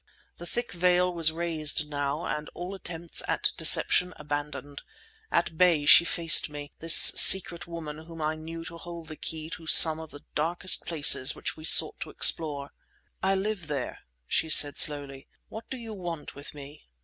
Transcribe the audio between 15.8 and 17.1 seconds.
want with me?"